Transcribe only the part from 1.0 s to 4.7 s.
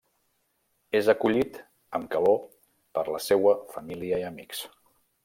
acollit amb calor per la seua família i amics.